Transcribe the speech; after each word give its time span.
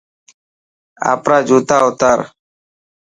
آپرا 1.11 1.37
جوتا 1.47 1.77
اوتار. 1.85 2.19